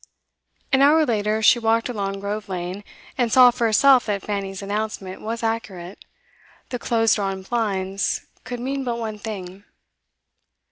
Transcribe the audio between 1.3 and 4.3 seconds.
she walked along Grove Lane, and saw for herself that